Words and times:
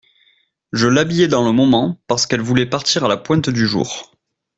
Je 0.71 0.87
l'habillais 0.87 1.27
dans 1.27 1.45
le 1.45 1.51
moment, 1.51 2.01
parce 2.07 2.25
qu'elle 2.25 2.41
voulait 2.41 2.65
partir 2.65 3.03
à 3.03 3.07
la 3.07 3.17
pointe 3.17 3.51
du 3.51 3.67
jour. 3.67 4.15